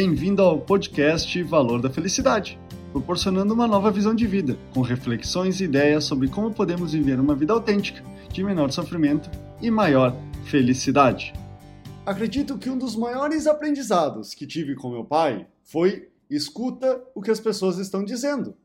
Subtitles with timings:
[0.00, 2.56] Bem-vindo ao podcast Valor da Felicidade,
[2.92, 7.34] proporcionando uma nova visão de vida, com reflexões e ideias sobre como podemos viver uma
[7.34, 8.00] vida autêntica,
[8.32, 9.28] de menor sofrimento
[9.60, 10.14] e maior
[10.44, 11.32] felicidade.
[12.06, 17.32] Acredito que um dos maiores aprendizados que tive com meu pai foi escuta o que
[17.32, 18.56] as pessoas estão dizendo,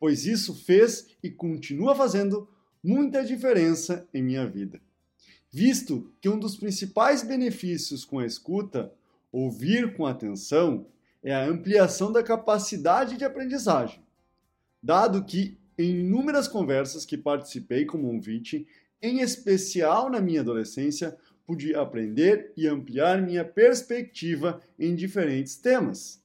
[0.00, 2.48] pois isso fez e continua fazendo
[2.82, 4.80] muita diferença em minha vida.
[5.48, 8.92] Visto que um dos principais benefícios com a escuta,
[9.32, 10.86] ouvir com atenção,
[11.22, 14.00] é a ampliação da capacidade de aprendizagem.
[14.82, 18.66] Dado que, em inúmeras conversas que participei como ouvinte,
[19.02, 26.22] em especial na minha adolescência, pude aprender e ampliar minha perspectiva em diferentes temas.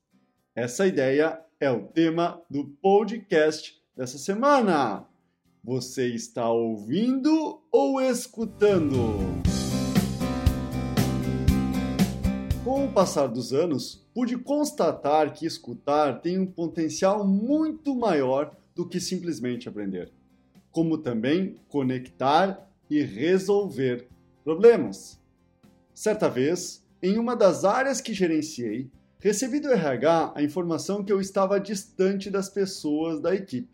[0.56, 5.06] Essa ideia é o tema do podcast dessa semana.
[5.64, 9.51] Você está ouvindo ou escutando?
[12.72, 18.88] Com o passar dos anos, pude constatar que escutar tem um potencial muito maior do
[18.88, 20.10] que simplesmente aprender,
[20.72, 24.08] como também conectar e resolver
[24.42, 25.20] problemas.
[25.94, 31.20] Certa vez, em uma das áreas que gerenciei, recebi do RH a informação que eu
[31.20, 33.68] estava distante das pessoas da equipe.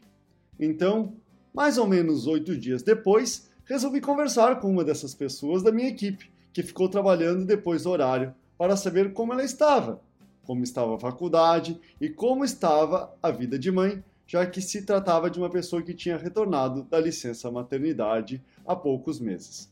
[0.59, 1.13] Então,
[1.53, 6.31] mais ou menos oito dias depois, resolvi conversar com uma dessas pessoas da minha equipe,
[6.51, 10.01] que ficou trabalhando depois do horário, para saber como ela estava,
[10.43, 15.29] como estava a faculdade e como estava a vida de mãe, já que se tratava
[15.29, 19.71] de uma pessoa que tinha retornado da licença maternidade há poucos meses.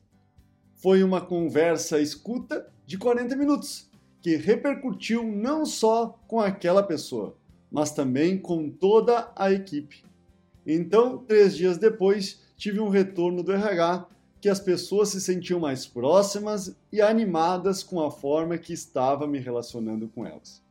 [0.75, 3.89] Foi uma conversa escuta de 40 minutos,
[4.22, 7.36] que repercutiu não só com aquela pessoa,
[7.72, 10.03] mas também com toda a equipe.
[10.66, 14.08] Então, três dias depois, tive um retorno do RH
[14.45, 19.39] que as pessoas se sentiam mais próximas e animadas com a forma que estava me
[19.39, 20.61] relacionando com elas.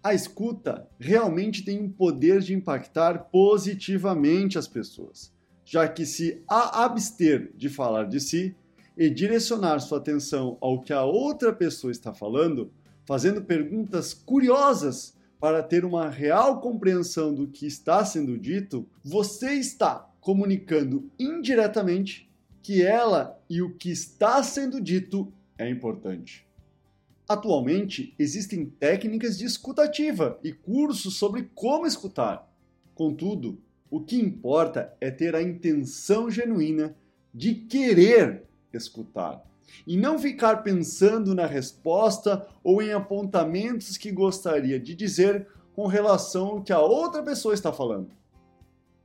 [0.00, 5.32] A escuta realmente tem um poder de impactar positivamente as pessoas,
[5.64, 8.54] já que se a abster de falar de si,
[8.96, 12.70] e direcionar sua atenção ao que a outra pessoa está falando,
[13.04, 20.08] fazendo perguntas curiosas para ter uma real compreensão do que está sendo dito, você está
[20.20, 22.25] comunicando indiretamente
[22.66, 26.44] que ela e o que está sendo dito é importante.
[27.28, 32.52] Atualmente, existem técnicas de escutativa e cursos sobre como escutar.
[32.92, 33.56] Contudo,
[33.88, 36.96] o que importa é ter a intenção genuína
[37.32, 39.44] de querer escutar
[39.86, 46.48] e não ficar pensando na resposta ou em apontamentos que gostaria de dizer com relação
[46.48, 48.10] ao que a outra pessoa está falando.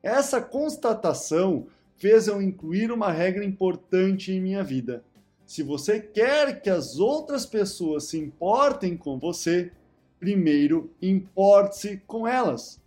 [0.01, 1.67] Essa constatação
[2.01, 5.03] fez eu incluir uma regra importante em minha vida.
[5.45, 9.71] Se você quer que as outras pessoas se importem com você,
[10.19, 12.81] primeiro importe-se com elas.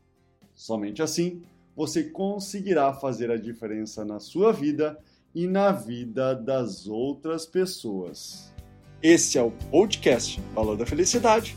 [0.53, 1.43] Somente assim
[1.77, 4.99] você conseguirá fazer a diferença na sua vida
[5.33, 8.53] e na vida das outras pessoas.
[9.01, 11.57] Esse é o podcast Valor da Felicidade.